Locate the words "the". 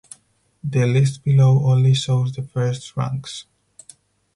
0.63-0.87, 2.33-2.41